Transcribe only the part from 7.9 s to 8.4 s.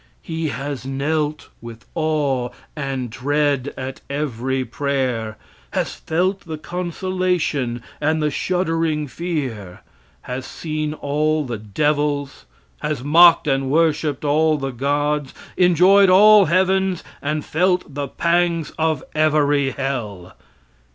and the